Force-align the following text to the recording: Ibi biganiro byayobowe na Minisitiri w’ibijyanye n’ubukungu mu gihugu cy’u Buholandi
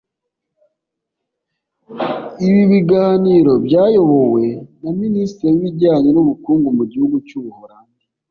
Ibi 2.47 2.61
biganiro 2.71 3.53
byayobowe 3.65 4.43
na 4.81 4.91
Minisitiri 4.99 5.49
w’ibijyanye 5.51 6.09
n’ubukungu 6.11 6.67
mu 6.77 6.83
gihugu 6.91 7.15
cy’u 7.27 7.41
Buholandi 7.45 8.03